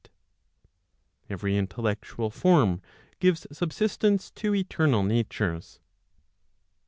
Every 1.29 1.55
intellectual 1.55 2.31
form 2.31 2.81
gives 3.19 3.45
subsistence 3.55 4.31
to 4.31 4.55
eternal 4.55 5.03
natures. 5.03 5.79